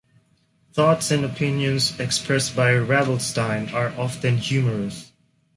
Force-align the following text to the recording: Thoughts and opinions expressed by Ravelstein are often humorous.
Thoughts 0.73 1.11
and 1.11 1.23
opinions 1.23 1.99
expressed 1.99 2.55
by 2.55 2.71
Ravelstein 2.71 3.71
are 3.71 3.89
often 3.99 4.37
humorous. 4.37 5.11